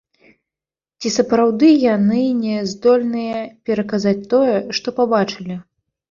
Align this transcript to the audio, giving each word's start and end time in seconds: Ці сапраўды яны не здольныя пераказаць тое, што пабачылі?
Ці 1.03 1.09
сапраўды 1.15 1.67
яны 1.95 2.21
не 2.45 2.55
здольныя 2.71 3.35
пераказаць 3.71 4.15
тое, 4.31 4.55
што 4.79 4.87
пабачылі? 5.01 5.55